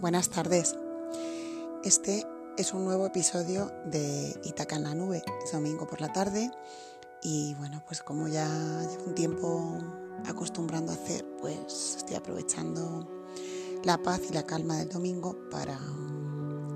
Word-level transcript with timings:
buenas 0.00 0.28
tardes. 0.30 0.76
Este 1.82 2.24
es 2.56 2.72
un 2.72 2.84
nuevo 2.84 3.06
episodio 3.06 3.72
de 3.86 4.38
Itaca 4.44 4.76
en 4.76 4.84
la 4.84 4.94
Nube, 4.94 5.24
es 5.44 5.52
domingo 5.52 5.88
por 5.88 6.00
la 6.00 6.12
tarde 6.12 6.50
y 7.22 7.54
bueno, 7.54 7.82
pues 7.86 8.02
como 8.02 8.28
ya 8.28 8.46
llevo 8.88 9.04
un 9.06 9.14
tiempo 9.14 9.78
acostumbrando 10.26 10.92
a 10.92 10.94
hacer, 10.94 11.26
pues 11.40 11.96
estoy 11.98 12.16
aprovechando 12.16 13.08
la 13.84 13.98
paz 13.98 14.20
y 14.28 14.32
la 14.32 14.44
calma 14.44 14.76
del 14.76 14.88
domingo 14.88 15.36
para, 15.50 15.78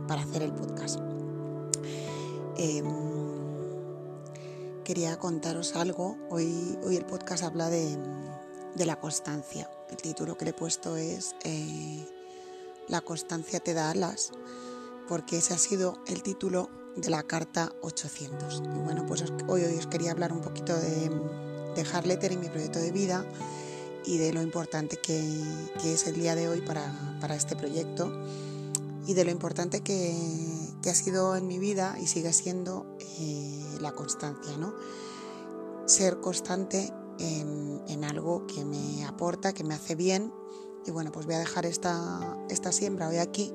para 0.09 0.23
hacer 0.23 0.43
el 0.43 0.53
podcast. 0.53 0.99
Em, 2.57 2.87
quería 4.85 5.17
contaros 5.19 5.77
algo, 5.77 6.17
hoy, 6.29 6.77
hoy 6.85 6.97
el 6.97 7.07
podcast 7.07 7.45
habla 7.45 7.71
de, 7.71 7.97
la 8.85 8.99
constancia. 8.99 9.71
El 9.91 9.97
título 9.99 10.37
que 10.37 10.45
le 10.45 10.51
he 10.51 10.55
puesto 10.55 10.97
es 10.97 11.37
eh, 11.45 12.05
La 12.89 13.01
constancia 13.01 13.61
te 13.61 13.75
da 13.75 13.91
alas, 13.91 14.33
porque 15.09 15.39
ese 15.39 15.55
ha 15.55 15.59
sido 15.59 16.03
el 16.07 16.23
título 16.23 16.71
de 16.97 17.11
la 17.11 17.23
carta 17.23 17.73
800. 17.83 18.63
Y 18.75 18.79
bueno, 18.81 19.07
pues 19.07 19.23
hoy, 19.23 19.63
hoy 19.63 19.77
os 19.77 19.87
quería 19.87 20.13
hablar 20.13 20.33
un 20.33 20.41
poquito 20.41 20.77
de, 20.77 21.11
de 21.75 21.87
Harletter 21.93 22.33
y 22.33 22.37
mi 22.37 22.49
proyecto 22.49 22.79
de 22.79 22.91
vida 22.93 23.25
y 24.05 24.19
de 24.19 24.33
lo 24.33 24.43
importante 24.43 24.97
que, 24.97 25.23
que 25.81 25.95
es 25.95 26.07
el 26.07 26.15
día 26.15 26.35
de 26.35 26.49
hoy 26.49 26.61
para, 26.61 27.19
para, 27.21 27.35
este 27.35 27.57
proyecto 27.57 28.13
y 29.07 29.15
de 29.15 29.25
lo 29.25 29.31
importante 29.31 29.81
que, 29.81 30.15
que, 30.83 30.91
ha 30.91 30.95
sido 30.95 31.37
en 31.37 31.47
mi 31.47 31.59
vida 31.59 31.97
y 32.01 32.07
sigue 32.07 32.33
siendo 32.33 32.87
eh, 32.99 33.79
la 33.81 33.93
constancia, 33.93 34.57
¿no? 34.57 34.75
Ser 35.87 36.21
constante 36.21 36.93
en, 37.19 37.83
en, 37.89 38.05
algo 38.05 38.47
que 38.47 38.65
me 38.65 39.05
aporta, 39.05 39.53
que 39.53 39.65
me 39.65 39.75
hace 39.75 39.95
bien. 39.95 40.33
Y 40.87 40.91
bueno, 40.91 41.13
pues 41.13 41.27
voy 41.27 41.37
a 41.37 41.39
dejar 41.39 41.67
esta, 41.67 42.37
esta 42.49 42.73
siembra 42.73 43.09
hoy 43.09 43.19
aquí 43.19 43.53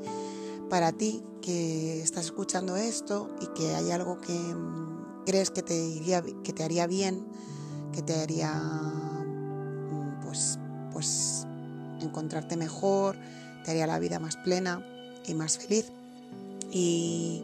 para 0.70 0.92
ti 0.92 1.24
que 1.42 2.02
estás 2.02 2.26
escuchando 2.26 2.76
esto 2.76 3.30
y 3.42 3.48
que 3.48 3.76
hay 3.76 3.92
algo 3.92 4.20
que 4.20 4.34
mm, 4.34 5.24
crees 5.26 5.50
que 5.50 5.62
te, 5.62 5.76
iría, 5.76 6.22
que 6.22 6.54
te 6.54 6.64
haría 6.64 6.88
bien, 6.88 7.26
que 7.94 8.02
te 8.02 8.20
haría 8.20 8.54
mm, 8.54 10.22
pues, 10.24 10.60
pues 10.92 11.46
encontrarte 12.02 12.58
mejor, 12.58 13.18
te 13.64 13.72
haría 13.72 13.88
la 13.88 14.00
vida 14.00 14.20
más 14.20 14.38
plena 14.38 14.86
y 15.26 15.34
más 15.34 15.58
feliz. 15.58 15.92
Y 16.72 17.44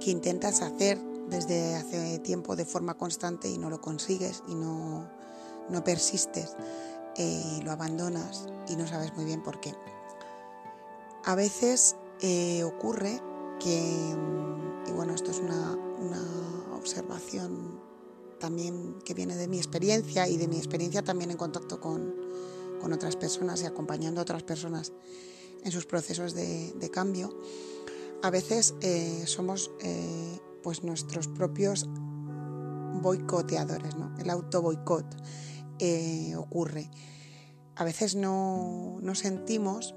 que 0.00 0.10
intentas 0.10 0.62
hacer 0.62 0.98
desde 1.28 1.76
hace 1.76 2.18
tiempo 2.20 2.56
de 2.56 2.64
forma 2.64 2.94
constante 2.94 3.48
y 3.48 3.58
no 3.58 3.70
lo 3.70 3.80
consigues 3.80 4.42
y 4.48 4.54
no, 4.54 5.08
no 5.68 5.84
persistes, 5.84 6.56
eh, 7.20 7.60
lo 7.64 7.72
abandonas 7.72 8.46
y 8.68 8.76
no 8.76 8.86
sabes 8.86 9.12
muy 9.16 9.24
bien 9.24 9.42
por 9.42 9.58
qué. 9.58 9.74
A 11.24 11.34
veces 11.34 11.96
eh, 12.20 12.62
ocurre 12.62 13.20
que, 13.58 14.14
y 14.86 14.92
bueno, 14.92 15.14
esto 15.14 15.32
es 15.32 15.40
una, 15.40 15.76
observación 16.76 17.80
también 18.38 19.00
que 19.04 19.12
viene 19.14 19.34
de 19.34 19.48
mi 19.48 19.58
experiencia 19.58 20.28
y 20.28 20.36
de 20.36 20.46
mi 20.46 20.56
experiencia 20.56 21.02
también 21.02 21.32
en 21.32 21.36
contacto 21.36 21.80
con, 21.80 22.14
otras 22.92 23.16
personas 23.16 23.60
y 23.62 23.66
acompañando 23.66 24.20
a 24.20 24.22
otras 24.22 24.44
personas 24.44 24.92
en 25.64 25.72
sus 25.72 25.84
procesos 25.84 26.34
de, 26.34 26.90
cambio, 26.90 27.36
a 28.22 28.30
veces 28.30 28.74
eh, 28.80 29.24
somos 29.26 29.70
pues 30.62 30.84
nuestros 30.84 31.26
propios 31.28 31.86
boicoteadores, 33.02 33.96
¿no? 33.96 34.14
el 34.18 34.30
auto 34.30 34.62
boicot 34.62 35.04
eh, 35.78 36.34
ocurre. 36.36 36.90
A 37.76 37.84
veces 37.84 38.16
no, 38.16 38.98
no 39.00 39.14
sentimos 39.14 39.94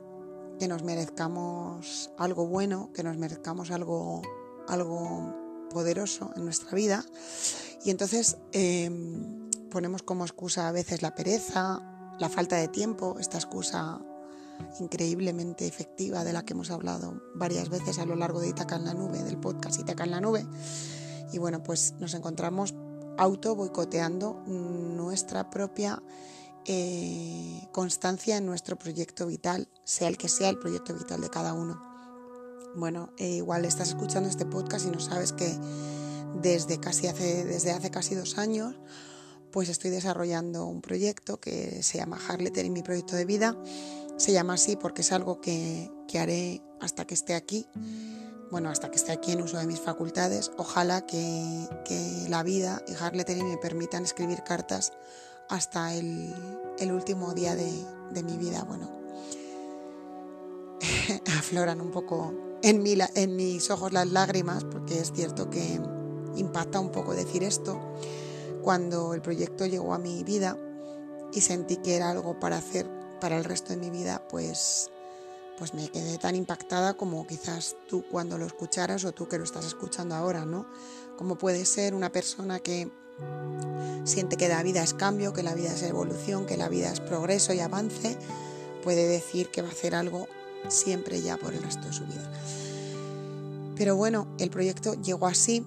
que 0.60 0.68
nos 0.68 0.84
merezcamos 0.84 2.12
algo 2.18 2.46
bueno, 2.46 2.92
que 2.94 3.04
nos 3.04 3.18
merezcamos 3.18 3.72
algo, 3.72 4.22
algo 4.68 5.68
poderoso 5.72 6.32
en 6.36 6.46
nuestra 6.46 6.72
vida. 6.74 7.04
Y 7.84 7.90
entonces 7.90 8.38
eh, 8.52 8.92
ponemos 9.72 10.04
como 10.04 10.24
excusa 10.24 10.68
a 10.68 10.72
veces 10.72 11.02
la 11.02 11.16
pereza, 11.16 11.82
la 12.20 12.30
falta 12.30 12.58
de 12.58 12.68
tiempo, 12.68 13.18
esta 13.20 13.38
excusa 13.38 14.00
increíblemente 14.80 15.66
efectiva 15.66 16.24
de 16.24 16.34
la 16.34 16.44
que 16.44 16.54
hemos 16.54 16.70
hablado 16.70 17.22
varias 17.34 17.70
veces 17.70 17.98
a 17.98 18.06
lo 18.06 18.16
largo 18.16 18.40
de 18.40 18.50
Itaca 18.50 18.76
en 18.76 18.86
la 18.86 18.94
Nube, 18.94 19.24
del 19.24 19.38
podcast 19.38 19.80
Itaca 19.80 20.04
en 20.04 20.12
la 20.12 20.22
Nube. 20.22 20.46
Y 21.34 21.40
bueno, 21.40 21.64
pues 21.64 21.96
nos 22.00 22.14
encontramos 22.14 22.76
auto 23.18 23.56
boicoteando 23.56 24.44
nuestra 24.48 25.50
propia 25.50 26.02
eh, 26.66 27.68
constancia 27.72 28.38
en 28.38 28.46
nuestro 28.46 28.78
proyecto 28.78 29.28
vital, 29.28 29.68
sea 29.84 30.08
el 30.08 30.18
que 30.18 30.30
sea 30.30 30.50
el 30.50 30.60
proyecto 30.60 30.94
vital 30.94 31.22
de 31.22 31.30
cada 31.30 31.54
uno. 31.54 31.82
Bueno, 32.76 33.12
eh, 33.18 33.38
igual 33.38 33.66
estás 33.66 33.90
escuchando 33.90 34.30
este 34.30 34.46
podcast 34.46 34.86
y 34.86 34.92
no 34.92 35.00
sabes 35.00 35.34
que 35.34 35.58
desde, 36.42 36.80
casi 36.80 37.08
hace, 37.08 37.44
desde 37.44 37.72
hace 37.72 37.92
casi 37.92 38.16
dos 38.16 38.38
años 38.38 38.76
pues 39.52 39.68
estoy 39.68 39.92
desarrollando 39.92 40.66
un 40.66 40.82
proyecto 40.82 41.40
que 41.40 41.84
se 41.84 41.98
llama 41.98 42.18
Harletter 42.26 42.66
y 42.66 42.70
mi 42.70 42.84
proyecto 42.84 43.16
de 43.16 43.26
vida. 43.26 43.58
Se 44.16 44.32
llama 44.32 44.54
así 44.54 44.78
porque 44.78 45.02
es 45.02 45.12
algo 45.12 45.42
que, 45.42 45.92
que 46.08 46.20
haré 46.20 46.62
hasta 46.80 47.06
que 47.06 47.14
esté 47.14 47.34
aquí 47.34 47.68
bueno, 48.52 48.70
hasta 48.70 48.92
que 48.92 48.98
esté 48.98 49.14
aquí 49.14 49.32
en 49.32 49.42
uso 49.42 49.58
de 49.58 49.66
mis 49.66 49.80
facultades, 49.80 50.52
ojalá 50.58 51.06
que, 51.06 51.68
la 52.28 52.44
vida 52.44 52.84
y 52.88 52.94
Harletter 52.94 53.42
me 53.44 53.58
permitan 53.58 54.04
escribir 54.04 54.44
cartas 54.44 54.94
hasta 55.50 55.96
el, 55.96 56.34
último 56.92 57.34
día 57.34 57.56
de, 57.56 58.24
mi 58.24 58.38
vida. 58.38 58.64
Bueno, 58.64 58.92
afloran 61.38 61.80
un 61.80 61.92
poco 61.92 62.34
en, 62.62 62.84
en 63.16 63.36
mis 63.38 63.72
ojos 63.72 63.94
las 63.94 64.08
lágrimas, 64.08 64.66
porque 64.66 65.00
es 65.00 65.14
cierto 65.14 65.50
que 65.50 65.80
impacta 66.36 66.80
un 66.82 66.92
poco 66.92 67.14
decir 67.14 67.44
esto. 67.44 67.80
Cuando 68.62 69.14
el 69.14 69.22
proyecto 69.22 69.66
llegó 69.66 69.94
a 69.94 69.98
mi 69.98 70.24
vida 70.24 70.58
y 71.34 71.42
sentí 71.42 71.78
que 71.78 71.96
era 71.96 72.10
algo 72.12 72.40
para 72.40 72.58
hacer 72.58 72.90
para 73.22 73.38
el 73.38 73.46
resto 73.46 73.72
de 73.72 73.78
mi 73.78 73.90
vida, 73.90 74.28
pues 74.30 74.92
pues 75.58 75.74
me 75.74 75.90
quedé 75.90 76.18
tan 76.18 76.36
impactada 76.36 76.96
como 76.96 77.28
quizás 77.28 77.76
tú 77.88 78.04
cuando 78.10 78.38
lo 78.38 78.46
escucharas 78.46 79.06
o 79.06 79.12
tú 79.12 79.28
que 79.28 79.38
lo 79.38 79.44
estás 79.44 79.66
escuchando 79.66 80.16
ahora, 80.16 80.46
¿no? 80.46 80.66
Como 81.18 81.38
puede 81.38 81.66
ser 81.66 81.94
una 81.94 82.12
persona 82.12 82.60
que 82.60 82.92
siente 84.04 84.38
que 84.38 84.48
la 84.48 84.64
vida 84.64 84.84
es 84.84 84.94
cambio, 84.94 85.34
que 85.34 85.44
la 85.44 85.54
vida 85.54 85.74
es 85.74 85.84
evolución, 85.84 86.46
que 86.46 86.58
la 86.58 86.70
vida 86.70 86.92
es 86.92 87.00
progreso 87.00 87.54
y 87.54 87.60
avance, 87.60 88.18
puede 88.84 89.08
decir 89.08 89.50
que 89.50 89.62
va 89.62 89.70
a 89.70 89.72
hacer 89.72 89.96
algo 89.96 90.28
siempre 90.70 91.22
ya 91.22 91.38
por 91.38 91.54
el 91.54 91.62
resto 91.62 91.88
de 91.88 91.94
su 91.94 92.06
vida. 92.06 92.32
Pero 93.76 93.96
bueno, 93.96 94.28
el 94.40 94.50
proyecto 94.50 94.94
llegó 94.94 95.28
así, 95.28 95.66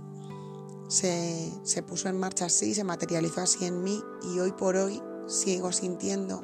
se, 0.88 1.52
se 1.62 1.82
puso 1.82 2.08
en 2.08 2.18
marcha 2.18 2.46
así, 2.46 2.74
se 2.74 2.84
materializó 2.84 3.40
así 3.40 3.64
en 3.64 3.82
mí 3.82 4.02
y 4.34 4.38
hoy 4.38 4.52
por 4.52 4.76
hoy 4.76 5.02
sigo 5.26 5.72
sintiendo 5.72 6.42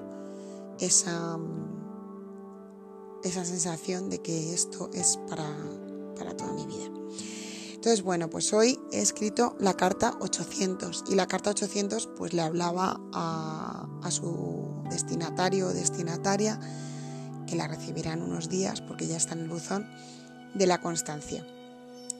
esa 0.79 1.39
esa 3.25 3.45
sensación 3.45 4.11
de 4.11 4.21
que 4.21 4.55
esto 4.55 4.91
es 4.93 5.19
para, 5.29 5.47
para 6.17 6.37
toda 6.37 6.53
mi 6.53 6.67
vida. 6.67 6.91
Entonces, 7.75 8.03
bueno, 8.03 8.29
pues 8.29 8.53
hoy 8.53 8.79
he 8.93 9.01
escrito 9.01 9.57
la 9.59 9.75
carta 9.75 10.17
800 10.21 11.05
y 11.09 11.15
la 11.15 11.27
carta 11.27 11.51
800 11.51 12.11
pues 12.17 12.35
le 12.35 12.43
hablaba 12.43 13.01
a, 13.15 13.89
a 14.03 14.11
su 14.11 14.83
destinatario 14.91 15.69
o 15.69 15.73
destinataria, 15.73 16.61
que 17.47 17.57
la 17.57 17.67
recibirá 17.67 18.13
en 18.13 18.23
unos 18.23 18.49
días 18.51 18.83
porque 18.83 19.07
ya 19.07 19.17
está 19.17 19.35
en 19.35 19.41
el 19.41 19.49
buzón, 19.49 19.87
de 20.55 20.67
la 20.67 20.81
constancia. 20.81 21.47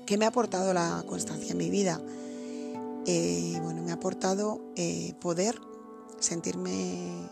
¿Qué 0.07 0.17
me 0.17 0.25
ha 0.25 0.29
aportado 0.29 0.73
la 0.73 1.05
constancia 1.07 1.53
en 1.53 1.59
mi 1.59 1.71
vida? 1.71 2.01
Eh, 3.07 3.59
bueno, 3.63 3.83
me 3.83 3.91
ha 3.91 3.95
aportado 3.95 4.61
eh, 4.77 5.15
poder 5.21 5.61
sentirme 6.19 7.29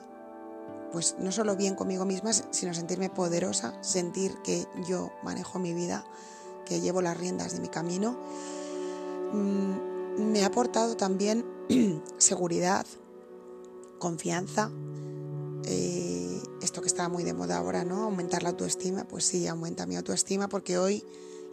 pues 0.92 1.16
no 1.18 1.32
solo 1.32 1.56
bien 1.56 1.74
conmigo 1.74 2.04
misma, 2.04 2.32
sino 2.32 2.74
sentirme 2.74 3.10
poderosa, 3.10 3.82
sentir 3.82 4.36
que 4.42 4.66
yo 4.88 5.10
manejo 5.22 5.58
mi 5.58 5.74
vida, 5.74 6.04
que 6.64 6.80
llevo 6.80 7.02
las 7.02 7.16
riendas 7.16 7.52
de 7.52 7.60
mi 7.60 7.68
camino. 7.68 8.18
Mm, 9.32 10.30
me 10.30 10.42
ha 10.42 10.46
aportado 10.46 10.96
también 10.96 11.44
seguridad, 12.18 12.86
confianza, 13.98 14.70
eh, 15.64 16.40
esto 16.62 16.80
que 16.80 16.88
está 16.88 17.08
muy 17.08 17.24
de 17.24 17.34
moda 17.34 17.58
ahora, 17.58 17.84
¿no? 17.84 18.04
Aumentar 18.04 18.42
la 18.42 18.50
autoestima, 18.50 19.04
pues 19.04 19.24
sí, 19.24 19.46
aumenta 19.46 19.86
mi 19.86 19.96
autoestima 19.96 20.48
porque 20.48 20.78
hoy, 20.78 21.04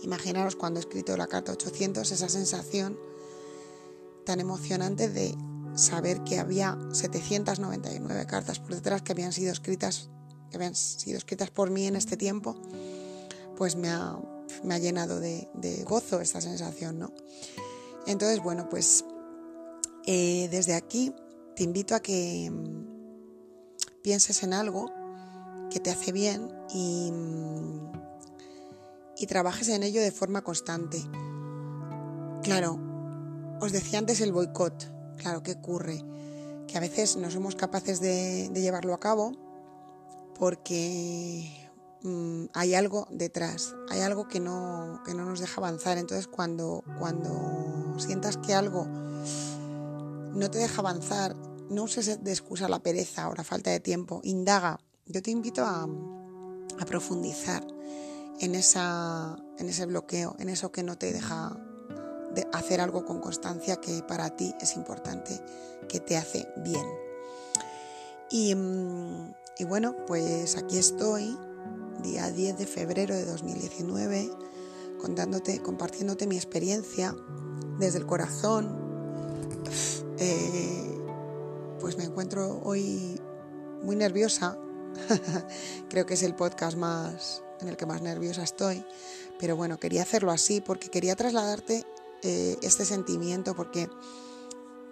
imaginaros 0.01 0.55
cuando 0.55 0.79
he 0.79 0.81
escrito 0.81 1.15
la 1.17 1.27
carta 1.27 1.51
800, 1.51 2.11
esa 2.11 2.29
sensación 2.29 2.97
tan 4.25 4.39
emocionante 4.39 5.09
de 5.09 5.35
saber 5.75 6.23
que 6.23 6.39
había 6.39 6.77
799 6.91 8.25
cartas 8.25 8.59
por 8.59 8.73
detrás 8.73 9.01
que 9.01 9.11
habían 9.11 9.33
sido 9.33 9.51
escritas, 9.51 10.09
que 10.49 10.57
habían 10.57 10.75
sido 10.75 11.17
escritas 11.17 11.51
por 11.51 11.69
mí 11.69 11.85
en 11.85 11.95
este 11.95 12.17
tiempo, 12.17 12.55
pues 13.57 13.75
me 13.75 13.89
ha, 13.89 14.17
me 14.63 14.75
ha 14.75 14.79
llenado 14.79 15.19
de, 15.19 15.49
de, 15.53 15.83
gozo 15.83 16.21
esta 16.21 16.41
sensación, 16.41 16.99
¿no? 16.99 17.11
Entonces, 18.07 18.41
bueno, 18.41 18.69
pues 18.69 19.03
eh, 20.05 20.47
desde 20.51 20.75
aquí 20.75 21.13
te 21.55 21.63
invito 21.63 21.95
a 21.95 21.99
que 21.99 22.49
mm, 22.49 24.01
pienses 24.03 24.43
en 24.43 24.53
algo 24.53 24.91
que 25.69 25.79
te 25.79 25.89
hace 25.89 26.11
bien 26.11 26.51
y, 26.73 27.11
mm, 27.11 27.91
y 29.17 29.27
trabajes 29.27 29.69
en 29.69 29.83
ello 29.83 30.01
de 30.01 30.11
forma 30.11 30.43
constante. 30.43 31.01
Claro, 32.43 32.79
os 33.59 33.71
decía 33.71 33.99
antes 33.99 34.21
el 34.21 34.31
boicot. 34.31 34.94
Claro, 35.17 35.43
¿qué 35.43 35.53
ocurre? 35.53 36.03
Que 36.67 36.77
a 36.77 36.81
veces 36.81 37.17
no 37.17 37.29
somos 37.31 37.55
capaces 37.55 37.99
de, 37.99 38.49
llevarlo 38.53 38.93
a 38.93 38.99
cabo 38.99 39.31
porque 40.37 41.69
mm, 42.01 42.45
hay 42.53 42.75
algo 42.75 43.07
detrás, 43.11 43.73
hay 43.89 44.01
algo 44.01 44.27
que 44.27 44.39
no, 44.39 45.01
que 45.05 45.13
no 45.13 45.25
nos 45.25 45.39
deja 45.39 45.61
avanzar. 45.61 45.97
Entonces 45.97 46.27
cuando, 46.27 46.83
cuando 46.99 47.95
sientas 47.97 48.37
que 48.37 48.53
algo 48.53 48.85
no 48.85 50.51
te 50.51 50.57
deja 50.57 50.81
avanzar, 50.81 51.35
no 51.69 51.83
uses 51.83 52.23
de 52.23 52.31
excusa 52.31 52.67
la 52.67 52.79
pereza 52.79 53.29
o 53.29 53.35
la 53.35 53.43
falta 53.43 53.71
de 53.71 53.79
tiempo, 53.79 54.21
indaga. 54.23 54.79
Yo 55.07 55.21
te 55.21 55.31
invito 55.31 55.63
a, 55.63 55.83
a 55.83 56.85
profundizar 56.85 57.65
en, 58.39 58.55
esa, 58.55 59.37
en 59.57 59.69
ese 59.69 59.85
bloqueo, 59.85 60.35
en 60.39 60.49
eso 60.49 60.71
que 60.71 60.83
no 60.83 60.97
te 60.97 61.11
deja 61.13 61.57
hacer 62.53 62.81
algo 62.81 63.05
con 63.05 63.19
constancia 63.19 63.77
que 63.77 64.03
para 64.03 64.29
ti 64.35 64.53
es 64.59 64.75
importante, 64.75 65.39
que 65.87 65.99
te 65.99 66.17
hace 66.17 66.47
bien. 66.57 66.85
Y, 68.29 68.55
mm, 68.55 69.33
bueno, 69.67 69.95
pues 70.07 70.57
aquí 70.57 70.77
estoy, 70.77 71.37
día 72.01 72.29
10 72.31 72.57
de 72.57 72.65
febrero 72.65 73.15
de 73.15 73.25
2019, 73.25 74.29
contándote, 74.99 75.61
compartiéndote 75.61 76.27
mi 76.27 76.35
experiencia 76.35 77.15
desde 77.79 77.99
el 77.99 78.05
corazón. 78.05 78.83
Eh, 80.17 80.97
pues 81.79 81.97
me 81.97 82.05
encuentro 82.05 82.61
hoy 82.63 83.19
muy 83.83 83.95
nerviosa. 83.95 84.57
Creo 85.89 86.05
que 86.05 86.15
es 86.15 86.23
el 86.23 86.35
podcast 86.35 86.77
más 86.77 87.43
en 87.61 87.69
el 87.69 87.77
que 87.77 87.85
más 87.85 88.01
nerviosa 88.01 88.43
estoy. 88.43 88.85
Pero 89.39 89.55
bueno, 89.55 89.77
quería 89.77 90.03
hacerlo 90.03 90.31
así 90.31 90.61
porque 90.61 90.89
quería 90.89 91.15
trasladarte 91.15 91.85
eh, 92.23 92.57
este 92.61 92.85
sentimiento 92.85 93.55
porque 93.55 93.89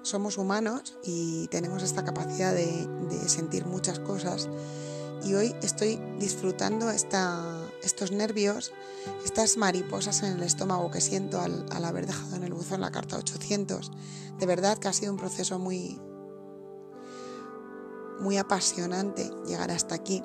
somos 0.03 0.37
humanos 0.37 0.97
y 1.03 1.47
tenemos 1.47 1.81
esta 1.81 2.03
capacidad 2.03 2.53
de, 2.53 2.87
sentir 3.27 3.65
muchas 3.65 3.99
cosas. 3.99 4.49
Y 5.23 5.35
hoy 5.35 5.55
estoy 5.61 5.99
disfrutando 6.19 6.89
esta, 6.89 7.41
estos 7.81 8.11
nervios, 8.11 8.73
estas 9.23 9.55
mariposas 9.55 10.21
en 10.23 10.33
el 10.33 10.43
estómago 10.43 10.91
que 10.91 10.99
siento 10.99 11.39
al, 11.39 11.65
al 11.71 11.85
haber 11.85 12.05
dejado 12.05 12.35
en 12.35 12.43
el 12.43 12.53
buzón 12.53 12.81
la 12.81 12.91
carta 12.91 13.17
800. 13.17 13.91
De 14.37 14.45
verdad 14.45 14.77
que 14.77 14.89
ha 14.89 14.93
sido 14.93 15.13
un 15.13 15.17
proceso 15.17 15.59
muy, 15.59 16.01
muy 18.19 18.37
apasionante 18.37 19.31
llegar 19.45 19.71
hasta 19.71 19.95
aquí 19.95 20.21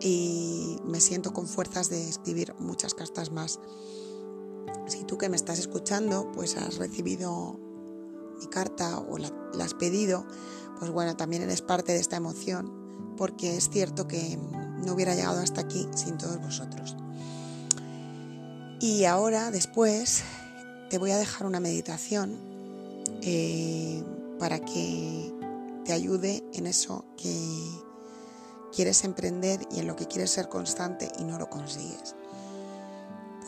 y 0.00 0.78
me 0.84 1.00
siento 1.00 1.32
con 1.32 1.46
fuerzas 1.46 1.88
de 1.88 2.08
escribir 2.08 2.54
muchas 2.58 2.94
cartas 2.94 3.32
más. 3.32 3.58
Si 4.86 5.04
tú 5.04 5.18
que 5.18 5.28
me 5.28 5.36
estás 5.36 5.58
escuchando, 5.58 6.30
pues 6.32 6.56
has 6.56 6.76
recibido 6.78 7.58
mi 8.38 8.46
carta 8.46 8.98
o 8.98 9.18
la, 9.18 9.30
has 9.60 9.74
pedido, 9.74 10.26
pues 10.78 10.90
bueno, 10.90 11.16
también 11.16 11.42
eres 11.42 11.62
parte 11.62 11.92
de 11.92 11.98
esta 11.98 12.16
emoción, 12.16 13.14
porque 13.16 13.56
es 13.56 13.68
cierto 13.68 14.06
que 14.06 14.38
no 14.84 14.94
hubiera 14.94 15.14
llegado 15.14 15.40
hasta 15.40 15.60
aquí 15.60 15.88
sin 15.94 16.18
todos 16.18 16.40
vosotros. 16.40 16.96
Y 18.80 19.04
ahora, 19.04 19.50
después, 19.50 20.22
te 20.88 20.98
voy 20.98 21.10
a 21.10 21.18
dejar 21.18 21.46
una 21.46 21.58
meditación 21.58 22.36
eh, 23.22 24.04
para 24.38 24.60
que 24.60 25.34
te 25.84 25.92
ayude 25.92 26.44
en 26.52 26.66
eso 26.66 27.04
que 27.16 27.34
quieres 28.72 29.02
emprender 29.04 29.60
y 29.72 29.80
en 29.80 29.86
lo 29.86 29.96
que 29.96 30.06
quieres 30.06 30.30
ser 30.30 30.48
constante 30.48 31.10
y 31.18 31.24
no 31.24 31.38
lo 31.38 31.50
consigues. 31.50 32.14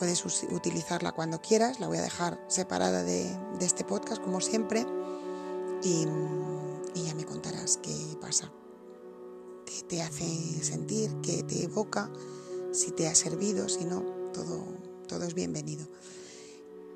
Puedes 0.01 0.25
utilizarla 0.25 1.11
cuando 1.11 1.43
quieras, 1.43 1.79
la 1.79 1.85
voy 1.85 1.99
a 1.99 2.01
dejar 2.01 2.43
separada 2.47 3.03
de, 3.03 3.37
este 3.59 3.83
podcast 3.83 4.19
como 4.19 4.41
siempre 4.41 4.83
y, 5.83 6.07
y, 6.95 7.03
ya 7.03 7.13
me 7.13 7.23
contarás 7.23 7.77
qué 7.77 8.17
pasa, 8.19 8.51
qué 9.63 9.83
te 9.87 10.01
hace 10.01 10.25
sentir, 10.63 11.15
qué 11.21 11.43
te 11.43 11.65
evoca, 11.65 12.11
si 12.71 12.89
te 12.89 13.07
ha 13.07 13.13
servido, 13.13 13.69
si 13.69 13.85
no, 13.85 14.01
todo, 14.33 14.65
todo 15.07 15.23
es 15.23 15.35
bienvenido. 15.35 15.85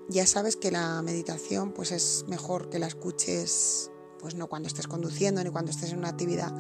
Ya 0.10 0.26
sabes 0.26 0.56
que 0.56 0.72
la 0.72 1.00
meditación 1.04 1.74
pues 1.74 1.92
es 1.92 2.26
mejor 2.28 2.72
que 2.72 2.80
la 2.80 2.88
escuches 2.88 3.92
pues 4.20 4.34
no 4.34 4.48
cuando 4.48 4.68
estés 4.68 4.88
conduciendo 4.88 5.44
ni 5.44 5.52
cuando 5.52 5.70
estés 5.70 5.92
en 5.92 6.00
una 6.00 6.10
actividad, 6.10 6.52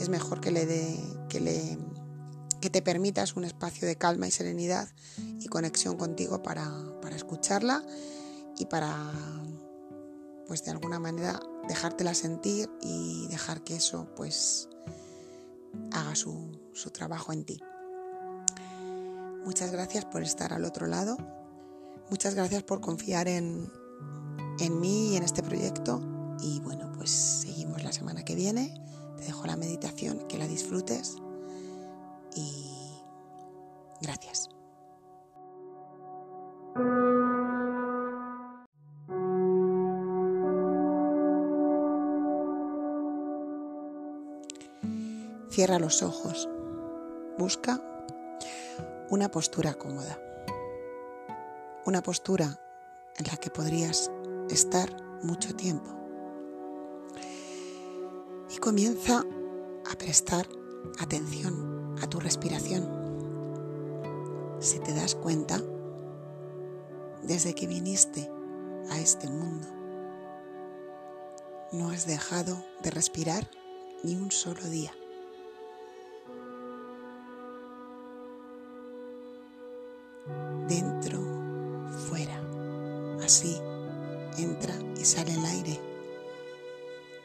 es 0.00 0.08
mejor 0.08 0.40
que 0.40 0.50
le, 0.50 0.98
que 1.28 1.40
le 1.40 1.76
que 2.60 2.70
te 2.70 2.82
permitas 2.82 3.36
un 3.36 3.44
espacio 3.44 3.88
de 3.88 3.96
calma 3.96 4.28
y 4.28 4.30
serenidad 4.30 4.88
y 5.38 5.46
conexión 5.48 5.96
contigo 5.96 6.42
para, 6.42 6.70
escucharla 7.14 7.82
y 8.58 8.66
para, 8.66 8.94
pues 10.46 10.64
de 10.64 10.70
alguna 10.70 10.98
manera, 10.98 11.40
dejártela 11.68 12.14
sentir 12.14 12.70
y 12.82 13.26
dejar 13.28 13.62
que 13.62 13.76
eso, 13.76 14.08
pues, 14.16 14.68
haga 15.92 16.14
su, 16.14 16.60
su 16.72 16.90
trabajo 16.90 17.32
en 17.32 17.44
ti. 17.44 17.60
Muchas 19.44 19.72
gracias 19.72 20.04
por 20.04 20.22
estar 20.22 20.52
al 20.52 20.64
otro 20.64 20.86
lado. 20.86 21.16
Muchas 22.10 22.34
gracias 22.34 22.62
por 22.62 22.80
confiar 22.80 23.28
en, 23.28 23.70
en 24.58 24.80
mí 24.80 25.12
y 25.12 25.16
en 25.16 25.22
este 25.22 25.42
proyecto. 25.42 26.00
Y 26.42 26.60
bueno, 26.60 26.92
pues 26.96 27.10
seguimos 27.10 27.82
la 27.82 27.92
semana 27.92 28.24
que 28.24 28.34
viene. 28.34 28.74
Te 29.16 29.24
dejo 29.24 29.46
la 29.46 29.56
meditación, 29.56 30.26
que 30.28 30.38
la 30.38 30.46
disfrutes 30.46 31.16
y 32.34 33.02
gracias. 34.00 34.48
Cierra 45.50 45.78
los 45.78 46.02
ojos. 46.02 46.48
Busca 47.38 47.80
una 49.10 49.30
postura 49.30 49.74
cómoda. 49.74 50.18
Una 51.84 52.02
postura 52.02 52.58
en 53.18 53.26
la 53.26 53.36
que 53.36 53.50
podrías 53.50 54.10
estar 54.48 54.88
mucho 55.22 55.54
tiempo 55.54 55.90
y 58.54 58.58
comienza 58.58 59.24
a 59.90 59.98
prestar 59.98 60.46
atención 60.98 61.96
a 62.02 62.06
tu 62.06 62.20
respiración. 62.20 62.88
Si 64.60 64.78
te 64.78 64.94
das 64.94 65.14
cuenta, 65.14 65.60
desde 67.22 67.54
que 67.54 67.66
viniste 67.66 68.30
a 68.90 68.98
este 68.98 69.28
mundo, 69.28 69.66
no 71.72 71.90
has 71.90 72.06
dejado 72.06 72.64
de 72.82 72.90
respirar 72.90 73.48
ni 74.02 74.16
un 74.16 74.30
solo 74.30 74.62
día. 74.64 74.92
Dentro, 80.68 81.20
fuera. 82.08 82.40
Así 83.24 83.60
entra 84.38 84.74
y 84.96 85.04
sale 85.04 85.34
el 85.34 85.44
aire 85.44 85.80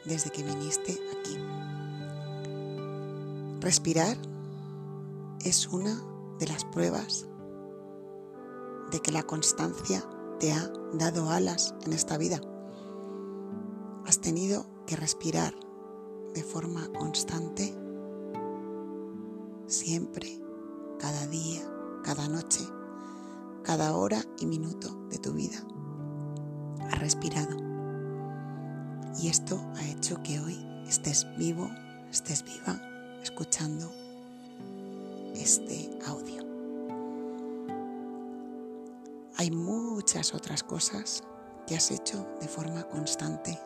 desde 0.04 0.30
que 0.30 0.42
viniste 0.42 0.92
aquí. 1.18 1.36
Respirar 3.66 4.16
es 5.44 5.66
una 5.66 6.00
de 6.38 6.46
las 6.46 6.64
pruebas 6.66 7.26
de 8.92 9.00
que 9.00 9.10
la 9.10 9.24
constancia 9.24 10.04
te 10.38 10.52
ha 10.52 10.70
dado 10.92 11.30
alas 11.30 11.74
en 11.84 11.92
esta 11.92 12.16
vida. 12.16 12.40
Has 14.06 14.20
tenido 14.20 14.66
que 14.86 14.94
respirar 14.94 15.52
de 16.32 16.44
forma 16.44 16.86
constante, 16.96 17.76
siempre, 19.66 20.40
cada 21.00 21.26
día, 21.26 21.68
cada 22.04 22.28
noche, 22.28 22.64
cada 23.64 23.96
hora 23.96 24.22
y 24.38 24.46
minuto 24.46 24.94
de 25.10 25.18
tu 25.18 25.32
vida. 25.32 25.58
Has 26.82 27.00
respirado. 27.00 27.56
Y 29.20 29.26
esto 29.26 29.60
ha 29.74 29.84
hecho 29.88 30.22
que 30.22 30.38
hoy 30.38 30.56
estés 30.86 31.26
vivo, 31.36 31.68
estés 32.12 32.44
viva, 32.44 32.80
escuchando 33.26 33.90
este 35.34 35.98
audio. 36.06 36.44
Hay 39.36 39.50
muchas 39.50 40.32
otras 40.32 40.62
cosas 40.62 41.24
que 41.66 41.74
has 41.74 41.90
hecho 41.90 42.24
de 42.40 42.46
forma 42.46 42.84
constante 42.84 43.58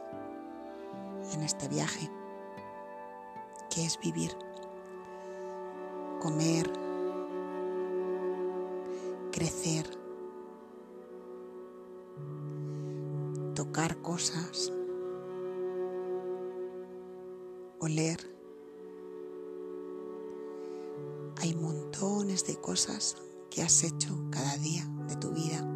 en 1.34 1.42
este 1.42 1.68
viaje, 1.68 2.10
que 3.68 3.84
es 3.84 4.00
vivir, 4.00 4.34
comer, 6.22 6.72
crecer, 9.30 9.84
tocar 13.54 14.00
cosas, 14.00 14.72
oler. 17.78 18.39
Hay 21.40 21.54
montones 21.54 22.47
de 22.47 22.61
cosas 22.61 23.16
que 23.50 23.62
has 23.62 23.82
hecho 23.82 24.28
cada 24.30 24.59
día 24.59 24.87
de 25.09 25.16
tu 25.16 25.30
vida 25.30 25.66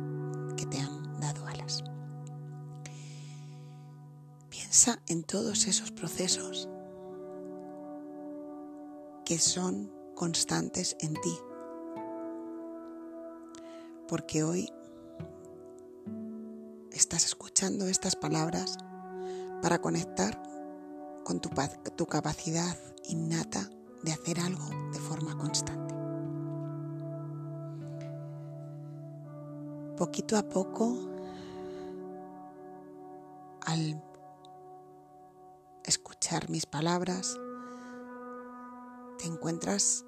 que 0.59 0.66
te 0.66 0.78
han 0.78 1.18
dado 1.21 1.47
alas. 1.47 1.83
Piensa 4.50 5.00
en 5.09 5.25
todos 5.25 5.66
esos 5.66 5.90
procesos 5.90 6.68
que 9.25 9.38
son 9.38 9.90
constantes 10.14 10.99
en 11.00 11.14
ti. 11.14 11.38
Porque 14.06 14.44
hoy 14.44 14.68
estás 16.92 17.25
escuchando 17.25 17.88
estas 17.88 18.16
palabras 18.16 18.76
para 19.62 19.80
conectar 19.80 20.42
con 21.25 21.40
tu, 21.40 21.49
tu 21.97 22.04
capacidad 22.04 22.76
innata 23.04 23.71
de 24.04 24.12
hacer 24.12 24.38
algo 24.40 24.68
de 24.92 24.99
forma 24.99 25.37
constante. 25.37 25.94
Poquito 29.96 30.37
a 30.37 30.42
poco, 30.42 30.96
al 33.62 34.02
escuchar 35.84 36.50
mis 36.50 36.66
palabras, 36.66 37.38
te 39.18 39.26
encuentras 39.26 40.04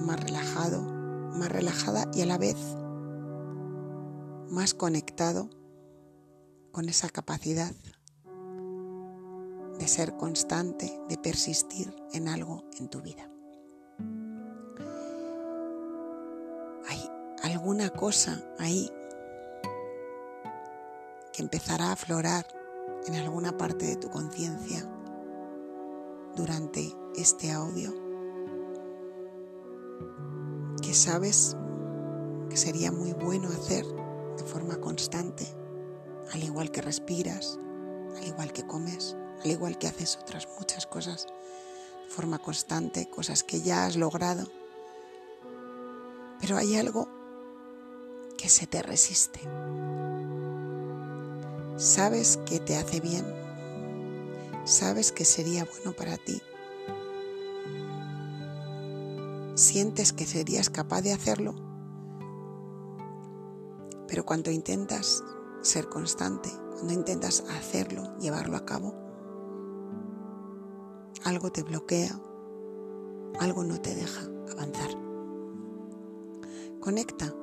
más 0.00 0.18
relajado, 0.20 0.82
más 0.82 1.50
relajada 1.50 2.08
y 2.14 2.22
a 2.22 2.26
la 2.26 2.38
vez 2.38 2.56
más 4.48 4.74
conectado 4.74 5.50
con 6.72 6.88
esa 6.88 7.08
capacidad 7.10 7.72
de 9.78 9.88
ser 9.88 10.16
constante, 10.16 10.98
de 11.08 11.18
persistir 11.18 11.94
en 12.12 12.28
algo 12.28 12.64
en 12.78 12.88
tu 12.88 13.00
vida. 13.00 13.30
Hay 16.88 17.52
alguna 17.52 17.90
cosa 17.90 18.42
ahí 18.58 18.90
que 21.32 21.42
empezará 21.42 21.86
a 21.86 21.92
aflorar 21.92 22.46
en 23.06 23.14
alguna 23.14 23.56
parte 23.56 23.86
de 23.86 23.96
tu 23.96 24.10
conciencia 24.10 24.84
durante 26.34 26.92
este 27.14 27.52
audio 27.52 27.94
que 30.82 30.94
sabes 30.94 31.56
que 32.48 32.56
sería 32.56 32.90
muy 32.90 33.12
bueno 33.12 33.48
hacer 33.48 33.84
de 33.84 34.44
forma 34.44 34.76
constante, 34.76 35.46
al 36.32 36.42
igual 36.42 36.70
que 36.70 36.82
respiras, 36.82 37.58
al 38.16 38.26
igual 38.26 38.52
que 38.52 38.66
comes, 38.66 39.16
al 39.42 39.50
igual 39.50 39.78
que 39.78 39.88
haces 39.88 40.18
otras 40.20 40.48
muchas 40.58 40.86
cosas 40.86 41.26
de 41.26 42.10
forma 42.10 42.38
constante, 42.38 43.08
cosas 43.08 43.42
que 43.42 43.60
ya 43.60 43.86
has 43.86 43.96
logrado. 43.96 44.46
Pero 46.40 46.56
hay 46.56 46.76
algo 46.76 47.08
que 48.36 48.48
se 48.48 48.66
te 48.66 48.82
resiste. 48.82 49.40
Sabes 51.76 52.38
que 52.46 52.58
te 52.58 52.76
hace 52.76 53.00
bien, 53.00 53.24
sabes 54.64 55.12
que 55.12 55.24
sería 55.24 55.64
bueno 55.64 55.92
para 55.92 56.16
ti. 56.16 56.40
Sientes 59.54 60.12
que 60.12 60.26
serías 60.26 60.70
capaz 60.70 61.02
de 61.02 61.12
hacerlo, 61.12 61.54
pero 64.08 64.24
cuando 64.24 64.50
intentas 64.50 65.22
ser 65.62 65.88
constante, 65.88 66.50
cuando 66.74 66.92
intentas 66.92 67.44
hacerlo, 67.48 68.16
llevarlo 68.18 68.56
a 68.56 68.64
cabo, 68.64 68.94
algo 71.26 71.50
te 71.50 71.64
bloquea, 71.64 72.16
algo 73.40 73.64
no 73.64 73.80
te 73.80 73.96
deja 73.96 74.22
avanzar. 74.52 74.90
Conecta 76.78 77.34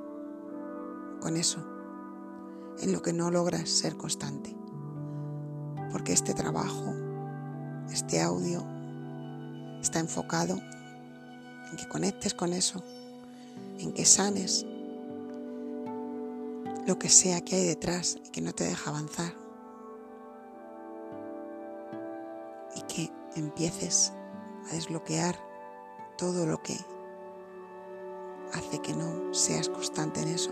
con 1.20 1.36
eso, 1.36 1.60
en 2.80 2.94
lo 2.94 3.02
que 3.02 3.12
no 3.12 3.30
logras 3.30 3.70
ser 3.70 3.98
constante. 3.98 4.56
Porque 5.92 6.14
este 6.14 6.34
trabajo, 6.34 6.94
este 7.92 8.22
audio, 8.22 8.66
está 9.82 10.00
enfocado 10.00 10.56
en 11.70 11.76
que 11.76 11.90
conectes 11.90 12.34
con 12.34 12.54
eso, 12.54 12.82
en 13.80 13.92
que 13.92 14.06
sanes 14.06 14.66
lo 16.88 16.98
que 16.98 17.10
sea 17.10 17.42
que 17.42 17.58
hay 17.58 17.66
detrás 17.66 18.18
y 18.26 18.30
que 18.30 18.40
no 18.40 18.54
te 18.54 18.64
deja 18.64 18.92
avanzar. 18.92 19.43
Empieces 23.36 24.14
a 24.70 24.74
desbloquear 24.74 25.38
todo 26.18 26.46
lo 26.46 26.62
que 26.62 26.78
hace 28.54 28.80
que 28.80 28.94
no 28.94 29.34
seas 29.34 29.70
constante 29.70 30.22
en 30.22 30.28
eso. 30.30 30.52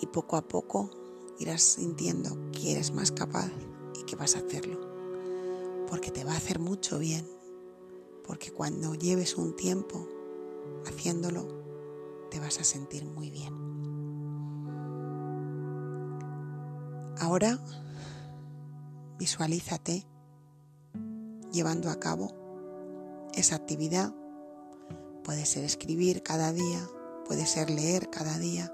Y 0.00 0.06
poco 0.06 0.36
a 0.36 0.42
poco 0.42 0.90
irás 1.38 1.62
sintiendo 1.62 2.50
que 2.52 2.72
eres 2.72 2.92
más 2.92 3.12
capaz 3.12 3.50
y 4.00 4.04
que 4.04 4.16
vas 4.16 4.36
a 4.36 4.40
hacerlo. 4.40 4.78
Porque 5.88 6.10
te 6.10 6.24
va 6.24 6.32
a 6.32 6.36
hacer 6.36 6.58
mucho 6.58 6.98
bien. 6.98 7.26
Porque 8.26 8.52
cuando 8.52 8.94
lleves 8.94 9.36
un 9.36 9.56
tiempo 9.56 10.06
haciéndolo, 10.86 11.48
te 12.30 12.38
vas 12.38 12.60
a 12.60 12.64
sentir 12.64 13.04
muy 13.06 13.30
bien. 13.30 13.68
Ahora 17.20 17.58
visualízate 19.18 20.06
llevando 21.52 21.90
a 21.90 21.98
cabo 21.98 22.32
esa 23.34 23.56
actividad. 23.56 24.12
Puede 25.24 25.44
ser 25.46 25.64
escribir 25.64 26.22
cada 26.22 26.52
día, 26.52 26.80
puede 27.26 27.46
ser 27.46 27.70
leer 27.70 28.10
cada 28.10 28.38
día, 28.38 28.72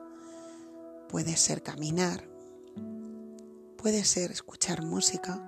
puede 1.09 1.37
ser 1.37 1.63
caminar, 1.63 2.29
puede 3.77 4.05
ser 4.05 4.31
escuchar 4.31 4.85
música 4.85 5.41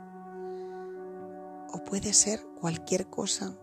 o 1.72 1.84
puede 1.84 2.12
ser 2.12 2.44
cualquier 2.60 3.08
cosa 3.08 3.56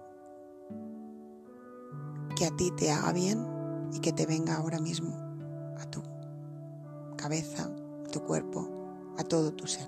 que 2.35 2.45
a 2.45 2.55
ti 2.55 2.71
te 2.75 2.91
haga 2.91 3.11
bien 3.11 3.45
y 3.93 3.99
que 3.99 4.11
te 4.11 4.25
venga 4.25 4.55
ahora 4.55 4.79
mismo 4.79 5.15
a 5.77 5.85
tu 5.89 6.01
cabeza, 7.17 7.69
a 8.05 8.09
tu 8.09 8.23
cuerpo, 8.23 9.13
a 9.17 9.23
todo 9.23 9.53
tu 9.53 9.67
ser. 9.67 9.87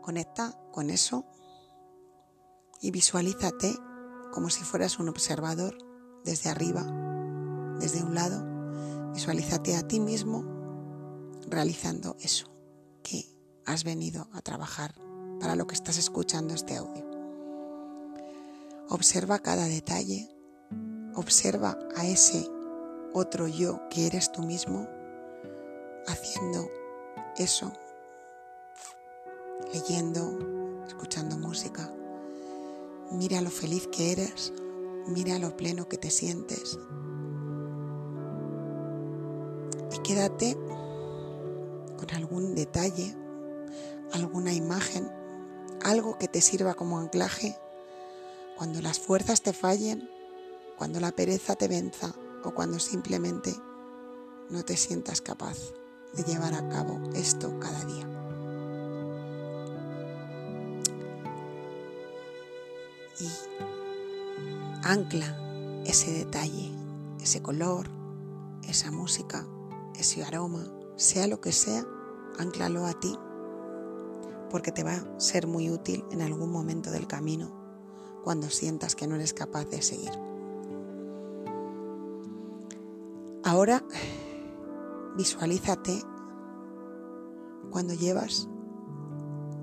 Conecta 0.00 0.54
con 0.72 0.90
eso 0.90 1.24
y 2.80 2.90
visualízate 2.90 3.76
como 4.32 4.50
si 4.50 4.62
fueras 4.62 4.98
un 4.98 5.08
observador 5.08 5.76
desde 6.24 6.50
arriba, 6.50 6.82
desde 7.80 8.02
un 8.02 8.14
lado. 8.14 8.44
Visualízate 9.12 9.76
a 9.76 9.86
ti 9.86 10.00
mismo 10.00 10.44
realizando 11.48 12.16
eso 12.20 12.52
que 13.02 13.24
has 13.64 13.84
venido 13.84 14.28
a 14.32 14.42
trabajar 14.42 14.94
para 15.40 15.56
lo 15.56 15.66
que 15.66 15.74
estás 15.74 15.98
escuchando 15.98 16.54
este 16.54 16.76
audio. 16.76 17.04
Observa 18.90 19.38
cada 19.38 19.64
detalle, 19.66 20.28
observa 21.14 21.78
a 21.96 22.06
ese 22.06 22.48
otro 23.12 23.48
yo 23.48 23.88
que 23.88 24.06
eres 24.06 24.30
tú 24.32 24.42
mismo 24.42 24.88
haciendo 26.06 26.68
eso, 27.36 27.72
leyendo, 29.72 30.84
escuchando 30.86 31.36
música, 31.38 31.92
Mira 33.10 33.40
lo 33.40 33.50
feliz 33.50 33.88
que 33.88 34.12
eres, 34.12 34.52
mira 35.06 35.38
lo 35.38 35.56
pleno 35.56 35.88
que 35.88 35.96
te 35.96 36.10
sientes. 36.10 36.78
Y 39.94 39.98
quédate 40.00 40.56
con 41.96 42.10
algún 42.14 42.54
detalle, 42.54 43.16
alguna 44.12 44.52
imagen, 44.52 45.10
algo 45.82 46.18
que 46.18 46.28
te 46.28 46.40
sirva 46.40 46.74
como 46.74 46.98
anclaje 46.98 47.56
cuando 48.56 48.82
las 48.82 48.98
fuerzas 48.98 49.40
te 49.40 49.52
fallen, 49.52 50.10
cuando 50.76 51.00
la 51.00 51.12
pereza 51.12 51.54
te 51.54 51.68
venza 51.68 52.14
o 52.44 52.52
cuando 52.52 52.78
simplemente 52.78 53.54
no 54.50 54.64
te 54.64 54.76
sientas 54.76 55.20
capaz 55.20 55.56
de 56.14 56.24
llevar 56.24 56.54
a 56.54 56.68
cabo 56.68 57.00
esto 57.14 57.58
cada 57.58 57.84
día. 57.84 58.17
Y 63.20 63.28
ancla 64.82 65.82
ese 65.84 66.12
detalle, 66.12 66.70
ese 67.20 67.42
color, 67.42 67.88
esa 68.68 68.90
música, 68.90 69.46
ese 69.98 70.24
aroma, 70.24 70.64
sea 70.96 71.26
lo 71.26 71.40
que 71.40 71.52
sea, 71.52 71.84
anclalo 72.38 72.86
a 72.86 72.92
ti, 72.94 73.18
porque 74.50 74.72
te 74.72 74.84
va 74.84 74.94
a 74.94 75.20
ser 75.20 75.46
muy 75.46 75.70
útil 75.70 76.04
en 76.10 76.22
algún 76.22 76.50
momento 76.50 76.90
del 76.90 77.06
camino 77.06 77.50
cuando 78.22 78.50
sientas 78.50 78.94
que 78.94 79.06
no 79.06 79.14
eres 79.14 79.32
capaz 79.32 79.64
de 79.66 79.82
seguir. 79.82 80.12
Ahora 83.44 83.82
visualízate 85.16 86.02
cuando 87.70 87.94
llevas 87.94 88.48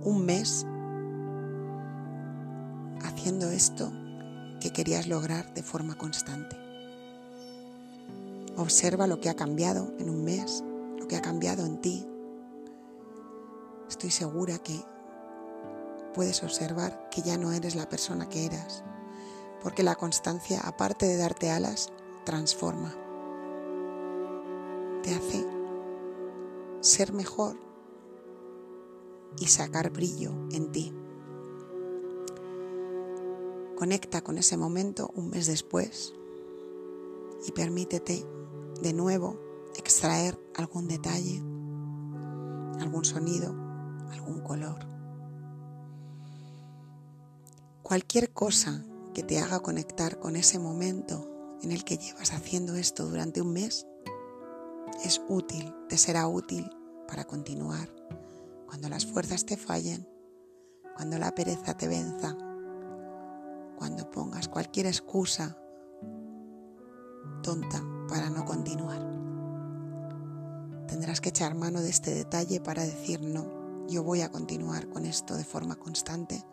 un 0.01 0.25
mes 0.25 0.65
haciendo 3.25 3.49
esto 3.49 3.91
que 4.61 4.71
querías 4.71 5.07
lograr 5.07 5.51
de 5.55 5.63
forma 5.63 5.97
constante. 5.97 6.55
Observa 8.55 9.07
lo 9.07 9.19
que 9.19 9.29
ha 9.29 9.35
cambiado 9.35 9.91
en 9.97 10.11
un 10.11 10.23
mes, 10.23 10.63
lo 10.99 11.07
que 11.07 11.15
ha 11.15 11.23
cambiado 11.23 11.65
en 11.65 11.81
ti. 11.81 12.05
Estoy 13.89 14.11
segura 14.11 14.59
que 14.59 14.79
puedes 16.13 16.43
observar 16.43 17.09
que 17.09 17.23
ya 17.23 17.35
no 17.35 17.51
eres 17.51 17.73
la 17.73 17.89
persona 17.89 18.29
que 18.29 18.45
eras, 18.45 18.83
porque 19.63 19.81
la 19.81 19.95
constancia, 19.95 20.59
aparte 20.59 21.07
de 21.07 21.17
darte 21.17 21.49
alas, 21.49 21.91
transforma. 22.25 22.93
Te 25.01 25.15
hace 25.15 25.43
ser 26.79 27.11
mejor 27.11 27.57
y 29.39 29.47
sacar 29.47 29.89
brillo 29.89 30.29
en 30.51 30.71
ti. 30.71 30.93
Conecta 33.75 34.21
con 34.21 34.37
ese 34.37 34.55
momento 34.55 35.11
un 35.15 35.29
mes 35.29 35.47
después 35.47 36.13
y 37.45 37.51
permítete 37.51 38.25
de 38.81 38.93
nuevo 38.93 39.39
extraer 39.75 40.39
algún 40.55 40.87
detalle, 40.87 41.39
algún 42.79 43.03
sonido, 43.03 43.49
algún 44.11 44.41
color. 44.41 44.79
Cualquier 47.83 48.31
cosa 48.31 48.83
que 49.13 49.23
te 49.23 49.39
haga 49.39 49.59
conectar 49.59 50.19
con 50.19 50.35
ese 50.35 50.57
momento 50.57 51.57
en 51.61 51.71
el 51.71 51.83
que 51.83 51.97
llevas 51.97 52.31
haciendo 52.31 52.75
esto 52.75 53.05
durante 53.05 53.41
un 53.41 53.53
mes 53.53 53.85
es 55.03 55.21
útil, 55.27 55.73
te 55.89 55.97
será 55.97 56.27
útil 56.27 56.69
para 57.07 57.25
continuar 57.25 57.89
cuando 58.65 58.89
las 58.89 59.05
fuerzas 59.05 59.45
te 59.45 59.57
fallen, 59.57 60.07
cuando 60.95 61.17
la 61.17 61.33
pereza 61.35 61.77
te 61.77 61.87
venza, 61.87 62.35
cuando 63.75 64.09
pongas 64.09 64.47
cualquier 64.47 64.87
excusa 64.87 65.57
tonta 67.43 67.83
para 68.09 68.29
no 68.29 68.45
continuar. 68.45 69.01
Tendrás 70.87 71.21
que 71.21 71.29
echar 71.29 71.55
mano 71.55 71.81
de 71.81 71.89
este 71.89 72.13
detalle 72.13 72.59
para 72.61 72.83
decir 72.83 73.21
no, 73.21 73.87
yo 73.87 74.03
voy 74.03 74.21
a 74.21 74.31
continuar 74.31 74.87
con 74.89 75.05
esto 75.05 75.35
de 75.35 75.43
forma 75.43 75.75
constante 75.75 76.43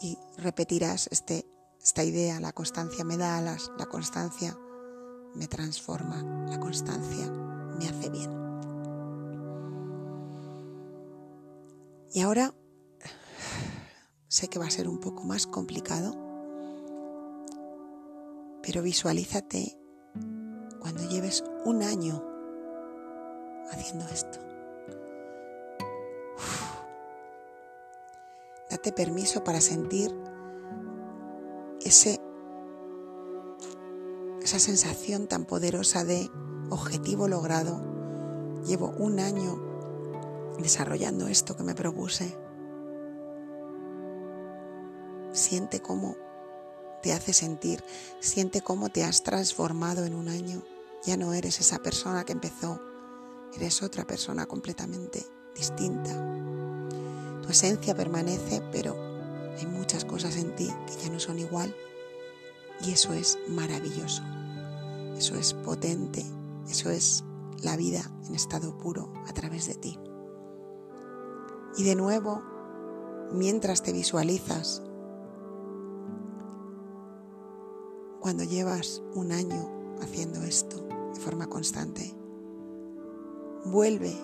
y 0.00 0.18
repetirás 0.36 1.08
este, 1.12 1.46
esta 1.82 2.02
idea, 2.04 2.40
la 2.40 2.52
constancia 2.52 3.04
me 3.04 3.16
da 3.16 3.38
alas, 3.38 3.70
la 3.78 3.86
constancia 3.86 4.58
me 5.34 5.46
transforma, 5.46 6.22
la 6.48 6.58
constancia 6.58 7.30
me 7.78 7.88
hace 7.88 8.10
bien. 8.10 8.30
Y 12.12 12.20
ahora 12.20 12.54
sé 14.32 14.48
que 14.48 14.58
va 14.58 14.64
a 14.64 14.70
ser 14.70 14.88
un 14.88 14.98
poco 14.98 15.24
más 15.24 15.46
complicado, 15.46 16.16
pero 18.62 18.80
visualízate 18.80 19.78
cuando 20.80 21.06
lleves 21.06 21.44
un 21.66 21.82
año 21.82 22.24
haciendo 23.70 24.06
esto. 24.08 24.38
Date 28.70 28.90
permiso 28.92 29.44
para 29.44 29.60
sentir 29.60 30.10
ese, 31.82 32.18
esa 34.40 34.58
sensación 34.58 35.28
tan 35.28 35.44
poderosa 35.44 36.04
de 36.04 36.30
objetivo 36.70 37.28
logrado. 37.28 37.82
Llevo 38.64 38.94
un 38.96 39.20
año 39.20 40.56
desarrollando 40.58 41.26
esto 41.26 41.54
que 41.54 41.64
me 41.64 41.74
propuse. 41.74 42.41
Siente 45.32 45.80
cómo 45.80 46.16
te 47.02 47.12
hace 47.12 47.32
sentir, 47.32 47.82
siente 48.20 48.60
cómo 48.60 48.90
te 48.90 49.04
has 49.04 49.22
transformado 49.22 50.04
en 50.04 50.14
un 50.14 50.28
año. 50.28 50.62
Ya 51.04 51.16
no 51.16 51.34
eres 51.34 51.60
esa 51.60 51.78
persona 51.78 52.24
que 52.24 52.32
empezó, 52.32 52.80
eres 53.54 53.82
otra 53.82 54.06
persona 54.06 54.46
completamente 54.46 55.26
distinta. 55.54 56.12
Tu 57.42 57.48
esencia 57.48 57.94
permanece, 57.94 58.62
pero 58.70 58.96
hay 59.58 59.66
muchas 59.66 60.04
cosas 60.04 60.36
en 60.36 60.54
ti 60.54 60.72
que 60.86 61.04
ya 61.04 61.10
no 61.10 61.18
son 61.18 61.38
igual 61.38 61.74
y 62.84 62.92
eso 62.92 63.12
es 63.12 63.38
maravilloso, 63.48 64.22
eso 65.16 65.36
es 65.36 65.54
potente, 65.54 66.24
eso 66.68 66.90
es 66.90 67.24
la 67.62 67.76
vida 67.76 68.02
en 68.26 68.34
estado 68.34 68.76
puro 68.78 69.12
a 69.28 69.32
través 69.32 69.66
de 69.66 69.74
ti. 69.74 69.98
Y 71.76 71.84
de 71.84 71.94
nuevo, 71.94 72.42
mientras 73.32 73.82
te 73.82 73.92
visualizas, 73.92 74.82
cuando 78.22 78.44
llevas 78.44 79.02
un 79.16 79.32
año 79.32 79.68
haciendo 80.00 80.44
esto 80.44 80.76
de 81.12 81.20
forma 81.20 81.48
constante, 81.48 82.14
vuelve 83.64 84.16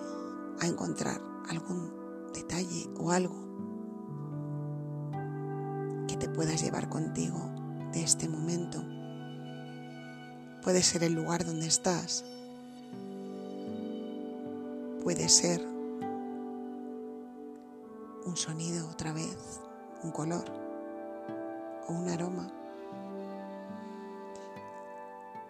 a 0.61 0.67
encontrar 0.67 1.21
algún 1.49 1.91
detalle 2.33 2.89
o 2.97 3.11
algo 3.11 3.35
que 6.07 6.15
te 6.15 6.29
puedas 6.29 6.63
llevar 6.63 6.87
contigo 6.87 7.37
de 7.91 8.01
este 8.01 8.29
momento. 8.29 8.81
Puede 10.63 10.81
ser 10.81 11.03
el 11.03 11.11
lugar 11.11 11.43
donde 11.43 11.67
estás, 11.67 12.23
puede 15.03 15.27
ser 15.27 15.61
un 18.25 18.37
sonido 18.37 18.87
otra 18.87 19.11
vez, 19.11 19.59
un 20.03 20.11
color 20.11 20.45
o 21.89 21.93
un 21.93 22.07
aroma 22.07 22.58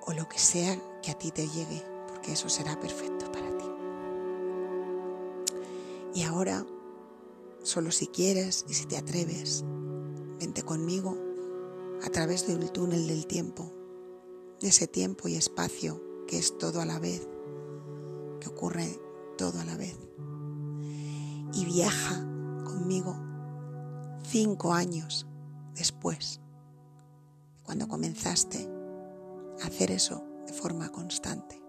o 0.06 0.14
lo 0.14 0.28
que 0.28 0.40
sea 0.40 0.78
que 1.02 1.12
a 1.12 1.18
ti 1.18 1.32
te 1.32 1.48
llegue, 1.48 1.84
porque 2.08 2.34
eso 2.34 2.50
será 2.50 2.80
perfecto 2.80 3.32
para 3.32 3.58
ti. 3.58 3.66
Y 6.14 6.24
ahora, 6.24 6.66
solo 7.64 7.92
si 7.92 8.08
quieres 8.08 8.66
y 8.68 8.74
si 8.74 8.86
te 8.86 8.98
atreves, 8.98 9.64
vente 10.40 10.64
conmigo 10.64 11.18
a 12.04 12.10
través 12.10 12.48
del 12.48 12.72
túnel 12.72 13.08
del 13.08 13.28
tiempo, 13.28 13.72
de 14.60 14.70
ese 14.70 14.88
tiempo 14.88 15.28
y 15.28 15.36
espacio 15.36 16.02
que 16.28 16.38
es 16.38 16.58
todo 16.58 16.82
a 16.82 16.86
la 16.86 17.00
vez, 17.00 17.28
que 18.40 18.50
ocurre 18.50 19.00
todo 19.38 19.60
a 19.60 19.66
la 19.66 19.76
vez. 19.76 19.98
Y 21.54 21.66
viaja 21.66 22.16
conmigo 22.64 23.16
cinco 24.24 24.74
años 24.74 25.28
después, 25.76 26.40
cuando 27.64 27.88
comenzaste 27.88 28.79
hacer 29.64 29.92
eso 29.92 30.24
de 30.46 30.54
forma 30.54 30.90
constante. 30.90 31.62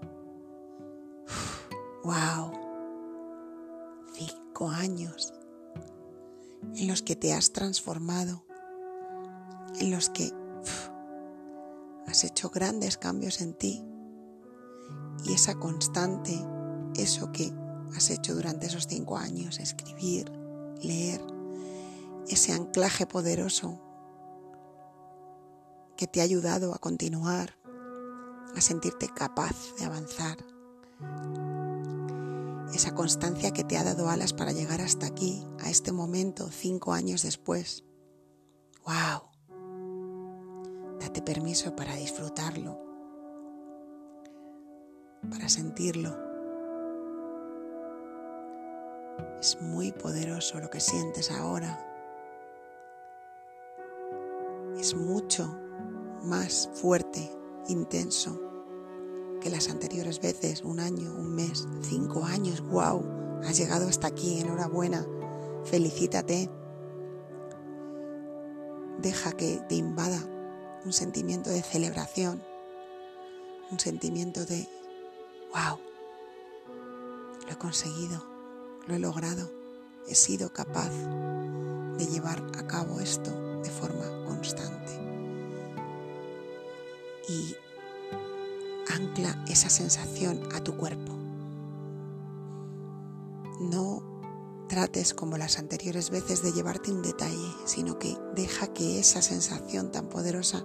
¡Wow! 2.04 2.52
Cinco 4.14 4.68
años 4.70 5.32
en 6.76 6.88
los 6.88 7.02
que 7.02 7.16
te 7.16 7.32
has 7.32 7.52
transformado, 7.52 8.44
en 9.78 9.90
los 9.90 10.10
que 10.10 10.32
has 12.06 12.24
hecho 12.24 12.50
grandes 12.50 12.96
cambios 12.96 13.40
en 13.40 13.54
ti 13.54 13.84
y 15.24 15.34
esa 15.34 15.54
constante, 15.54 16.38
eso 16.96 17.32
que 17.32 17.52
has 17.94 18.10
hecho 18.10 18.34
durante 18.34 18.66
esos 18.66 18.86
cinco 18.86 19.16
años, 19.16 19.58
escribir, 19.58 20.30
leer 20.82 21.20
ese 22.28 22.52
anclaje 22.52 23.06
poderoso 23.06 23.80
que 25.96 26.06
te 26.06 26.20
ha 26.20 26.24
ayudado 26.24 26.74
a 26.74 26.78
continuar, 26.78 27.59
a 28.56 28.60
sentirte 28.60 29.08
capaz 29.08 29.54
de 29.78 29.84
avanzar. 29.84 30.38
Esa 32.74 32.94
constancia 32.94 33.52
que 33.52 33.64
te 33.64 33.76
ha 33.76 33.84
dado 33.84 34.08
alas 34.08 34.32
para 34.32 34.52
llegar 34.52 34.80
hasta 34.80 35.06
aquí, 35.06 35.46
a 35.60 35.70
este 35.70 35.92
momento, 35.92 36.48
cinco 36.50 36.92
años 36.92 37.22
después. 37.22 37.84
¡Wow! 38.86 39.30
Date 41.00 41.22
permiso 41.22 41.74
para 41.74 41.94
disfrutarlo, 41.96 42.78
para 45.30 45.48
sentirlo. 45.48 46.16
Es 49.40 49.60
muy 49.60 49.92
poderoso 49.92 50.60
lo 50.60 50.70
que 50.70 50.80
sientes 50.80 51.30
ahora. 51.30 51.86
Es 54.78 54.94
mucho 54.94 55.58
más 56.22 56.70
fuerte, 56.74 57.30
intenso 57.68 58.40
que 59.40 59.50
las 59.50 59.68
anteriores 59.70 60.20
veces, 60.20 60.62
un 60.62 60.80
año, 60.80 61.14
un 61.14 61.34
mes, 61.34 61.66
cinco 61.82 62.24
años. 62.24 62.60
¡Wow! 62.62 63.40
Has 63.44 63.56
llegado 63.56 63.88
hasta 63.88 64.08
aquí, 64.08 64.40
enhorabuena. 64.40 65.06
Felicítate. 65.64 66.50
Deja 69.00 69.32
que 69.32 69.60
te 69.68 69.76
invada 69.76 70.18
un 70.84 70.92
sentimiento 70.92 71.50
de 71.50 71.62
celebración, 71.62 72.42
un 73.70 73.78
sentimiento 73.78 74.44
de 74.44 74.68
¡Wow! 75.54 75.78
Lo 77.46 77.52
he 77.52 77.58
conseguido 77.58 78.30
lo 78.90 78.96
he 78.96 78.98
logrado, 78.98 79.50
he 80.08 80.14
sido 80.14 80.52
capaz 80.52 80.90
de 81.96 82.06
llevar 82.06 82.42
a 82.58 82.66
cabo 82.66 83.00
esto 83.00 83.30
de 83.62 83.70
forma 83.70 84.24
constante. 84.26 84.79
Y 87.30 87.54
ancla 88.92 89.44
esa 89.46 89.70
sensación 89.70 90.40
a 90.52 90.64
tu 90.64 90.76
cuerpo. 90.76 91.12
No 93.60 94.02
trates 94.68 95.14
como 95.14 95.38
las 95.38 95.56
anteriores 95.58 96.10
veces 96.10 96.42
de 96.42 96.52
llevarte 96.52 96.90
un 96.90 97.02
detalle, 97.02 97.54
sino 97.66 98.00
que 98.00 98.16
deja 98.34 98.72
que 98.72 98.98
esa 98.98 99.22
sensación 99.22 99.92
tan 99.92 100.08
poderosa 100.08 100.64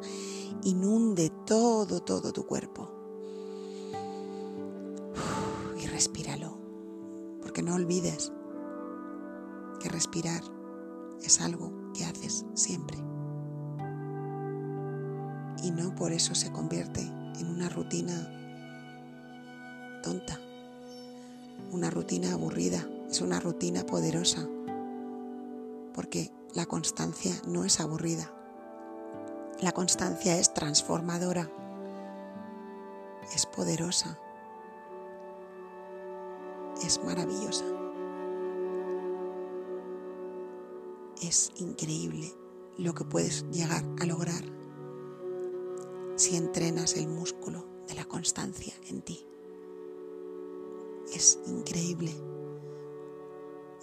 inunde 0.63 1.31
todo, 1.45 2.01
todo 2.01 2.33
tu 2.33 2.47
cuerpo. 2.47 2.91
Y 5.79 5.85
respíralo, 5.85 6.57
porque 7.43 7.61
no 7.61 7.75
olvides 7.75 8.31
que 9.79 9.89
respirar 9.89 10.41
es 11.21 11.41
algo 11.41 11.91
que 11.93 12.05
haces 12.05 12.43
siempre. 12.55 12.97
Y 15.65 15.71
no 15.71 15.95
por 15.95 16.11
eso 16.11 16.35
se 16.35 16.51
convierte 16.51 17.01
en 17.01 17.47
una 17.49 17.69
rutina 17.69 18.13
tonta, 20.03 20.39
una 21.71 21.89
rutina 21.89 22.33
aburrida, 22.33 22.87
es 23.09 23.19
una 23.19 23.39
rutina 23.39 23.83
poderosa, 23.83 24.47
porque 25.95 26.31
la 26.53 26.67
constancia 26.67 27.33
no 27.47 27.65
es 27.65 27.79
aburrida, 27.79 28.31
la 29.59 29.71
constancia 29.71 30.37
es 30.37 30.53
transformadora, 30.53 31.49
es 33.33 33.47
poderosa, 33.47 34.19
es 36.85 37.03
maravillosa. 37.03 37.65
Es 41.23 41.51
increíble 41.55 42.31
lo 42.77 42.93
que 42.93 43.03
puedes 43.03 43.49
llegar 43.49 43.83
a 43.99 44.05
lograr 44.05 44.43
si 46.15 46.37
entrenas 46.37 46.95
el 46.95 47.07
músculo 47.07 47.65
de 47.87 47.95
la 47.95 48.05
constancia 48.05 48.73
en 48.87 49.01
ti. 49.01 49.25
Es 51.13 51.39
increíble 51.47 52.11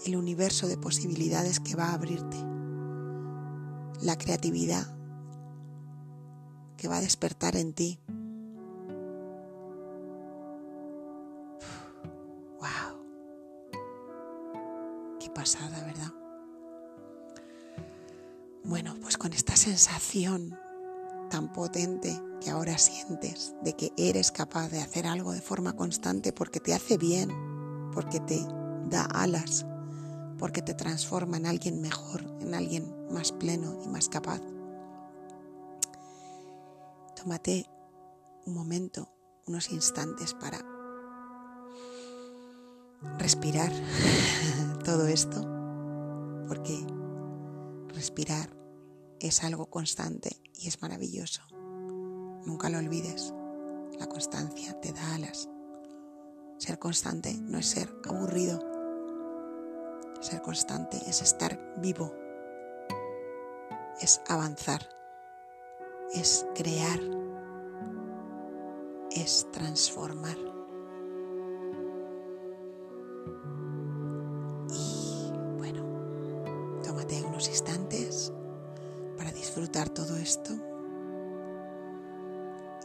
el 0.06 0.16
universo 0.16 0.66
de 0.66 0.76
posibilidades 0.76 1.60
que 1.60 1.76
va 1.76 1.90
a 1.90 1.94
abrirte, 1.94 2.36
la 4.00 4.16
creatividad 4.18 4.86
que 6.76 6.88
va 6.88 6.96
a 6.96 7.00
despertar 7.00 7.56
en 7.56 7.72
ti. 7.74 8.00
¡Wow! 12.58 12.98
Qué 15.20 15.30
pasada, 15.30 15.84
¿verdad? 15.84 16.12
Bueno, 18.64 18.96
pues 19.00 19.16
con 19.18 19.32
esta 19.32 19.54
sensación 19.54 20.58
tan 21.32 21.50
potente 21.50 22.22
que 22.42 22.50
ahora 22.50 22.76
sientes 22.76 23.54
de 23.62 23.72
que 23.72 23.90
eres 23.96 24.30
capaz 24.30 24.68
de 24.68 24.82
hacer 24.82 25.06
algo 25.06 25.32
de 25.32 25.40
forma 25.40 25.72
constante 25.72 26.30
porque 26.30 26.60
te 26.60 26.74
hace 26.74 26.98
bien, 26.98 27.30
porque 27.90 28.20
te 28.20 28.38
da 28.90 29.04
alas, 29.04 29.64
porque 30.38 30.60
te 30.60 30.74
transforma 30.74 31.38
en 31.38 31.46
alguien 31.46 31.80
mejor, 31.80 32.20
en 32.40 32.52
alguien 32.52 32.94
más 33.10 33.32
pleno 33.32 33.78
y 33.82 33.88
más 33.88 34.10
capaz. 34.10 34.42
Tómate 37.16 37.64
un 38.44 38.52
momento, 38.52 39.08
unos 39.46 39.72
instantes 39.72 40.34
para 40.34 40.58
respirar 43.18 43.72
todo 44.84 45.06
esto, 45.06 45.40
porque 46.46 46.86
respirar 47.94 48.61
es 49.22 49.44
algo 49.44 49.66
constante 49.66 50.36
y 50.58 50.66
es 50.66 50.82
maravilloso. 50.82 51.42
Nunca 52.44 52.68
lo 52.68 52.78
olvides. 52.78 53.32
La 53.98 54.06
constancia 54.06 54.80
te 54.80 54.92
da 54.92 55.14
alas. 55.14 55.48
Ser 56.58 56.78
constante 56.80 57.34
no 57.34 57.58
es 57.58 57.66
ser 57.66 57.88
aburrido. 58.08 58.58
Ser 60.20 60.42
constante 60.42 60.96
es 61.06 61.22
estar 61.22 61.58
vivo. 61.78 62.12
Es 64.00 64.20
avanzar. 64.28 64.88
Es 66.12 66.44
crear. 66.54 67.00
Es 69.12 69.46
transformar. 69.52 70.61
Todo 79.72 80.16
esto. 80.18 80.52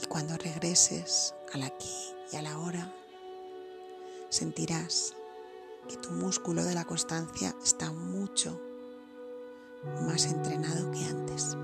Y 0.02 0.06
cuando 0.08 0.38
regreses 0.38 1.36
al 1.54 1.64
aquí 1.64 1.92
y 2.32 2.38
a 2.38 2.42
la 2.42 2.58
hora, 2.60 2.94
sentirás 4.30 5.14
que 5.90 5.98
tu 5.98 6.12
músculo 6.12 6.64
de 6.64 6.74
la 6.74 6.86
constancia 6.86 7.54
está 7.64 7.92
mucho 7.92 8.62
más 10.08 10.26
entrenado 10.26 10.90
que 10.92 11.04
antes. 11.06 11.58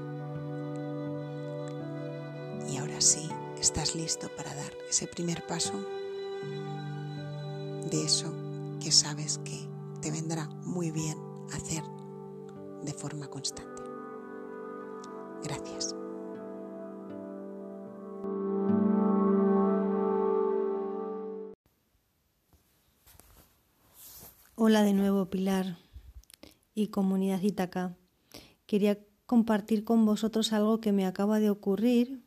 Y 2.69 2.77
ahora 2.77 2.99
sí, 2.99 3.29
estás 3.59 3.95
listo 3.95 4.29
para 4.35 4.53
dar 4.53 4.73
ese 4.89 5.07
primer 5.07 5.45
paso 5.47 5.73
de 7.89 8.03
eso 8.03 8.33
que 8.81 8.91
sabes 8.91 9.39
que 9.45 9.69
te 10.01 10.11
vendrá 10.11 10.47
muy 10.65 10.91
bien 10.91 11.17
hacer 11.53 11.83
de 12.83 12.93
forma 12.93 13.29
constante. 13.29 13.72
Gracias. 15.43 15.93
Hola 24.55 24.83
de 24.83 24.93
nuevo 24.93 25.25
Pilar 25.25 25.77
y 26.73 26.87
comunidad 26.87 27.41
Itaca. 27.41 27.97
Quería 28.65 28.97
compartir 29.25 29.83
con 29.83 30.05
vosotros 30.05 30.53
algo 30.53 30.79
que 30.79 30.93
me 30.93 31.05
acaba 31.05 31.39
de 31.39 31.49
ocurrir. 31.49 32.23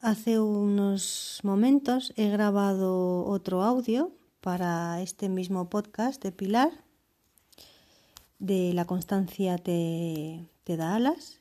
Hace 0.00 0.40
unos 0.40 1.40
momentos 1.42 2.14
he 2.16 2.30
grabado 2.30 3.26
otro 3.26 3.62
audio 3.62 4.12
para 4.40 5.02
este 5.02 5.28
mismo 5.28 5.68
podcast 5.68 6.22
de 6.22 6.32
Pilar, 6.32 6.70
de 8.38 8.72
la 8.72 8.86
constancia 8.86 9.58
te, 9.58 10.48
te 10.64 10.78
da 10.78 10.96
alas 10.96 11.39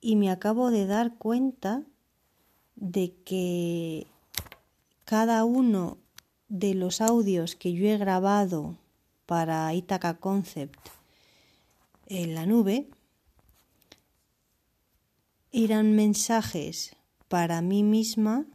y 0.00 0.16
me 0.16 0.30
acabo 0.30 0.70
de 0.70 0.86
dar 0.86 1.16
cuenta 1.16 1.82
de 2.76 3.14
que 3.24 4.06
cada 5.04 5.44
uno 5.44 5.98
de 6.48 6.74
los 6.74 7.00
audios 7.00 7.54
que 7.54 7.72
yo 7.72 7.86
he 7.86 7.98
grabado 7.98 8.76
para 9.26 9.72
Itaca 9.74 10.18
Concept 10.18 10.78
en 12.06 12.34
la 12.34 12.46
nube 12.46 12.88
eran 15.52 15.94
mensajes 15.94 16.96
para 17.28 17.60
mí 17.60 17.82
misma 17.82 18.46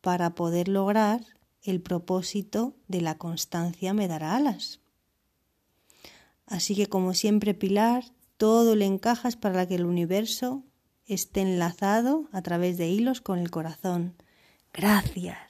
para 0.00 0.34
poder 0.34 0.68
lograr 0.68 1.24
el 1.62 1.80
propósito 1.80 2.74
de 2.88 3.00
la 3.00 3.18
constancia 3.18 3.94
me 3.94 4.08
dará 4.08 4.36
alas. 4.36 4.80
Así 6.46 6.74
que 6.74 6.86
como 6.86 7.14
siempre 7.14 7.54
Pilar, 7.54 8.04
todo 8.36 8.74
le 8.76 8.86
encajas 8.86 9.36
para 9.36 9.66
que 9.66 9.74
el 9.74 9.84
universo 9.84 10.62
esté 11.08 11.40
enlazado 11.40 12.28
a 12.32 12.42
través 12.42 12.76
de 12.76 12.88
hilos 12.88 13.20
con 13.20 13.38
el 13.38 13.50
corazón. 13.50 14.14
Gracias. 14.72 15.47